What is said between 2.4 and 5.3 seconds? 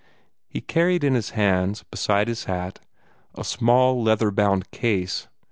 hat, a small leather bound case.